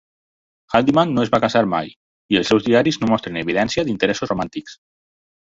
Haldimand 0.77 1.13
no 1.17 1.25
es 1.27 1.31
va 1.35 1.39
casar 1.43 1.61
mai, 1.73 1.91
i 2.35 2.39
els 2.41 2.49
seus 2.53 2.65
diaris 2.69 2.99
no 3.03 3.11
mostren 3.13 3.39
evidència 3.43 3.87
d'interessos 3.91 4.35
romàntics. 4.35 4.81